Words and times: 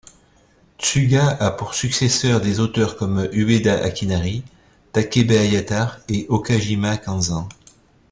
Tsuga 0.79 1.27
a 1.39 1.51
pour 1.51 1.75
successeurs 1.75 2.41
des 2.41 2.59
auteurs 2.59 2.97
comme 2.97 3.29
Ueda 3.33 3.83
Akinari, 3.83 4.43
Takebe 4.93 5.33
Ayatar 5.37 5.99
et 6.09 6.25
Okajima 6.27 6.97
Kanzan. 6.97 7.47